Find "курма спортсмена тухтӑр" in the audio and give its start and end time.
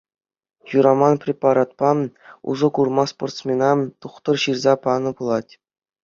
2.77-4.37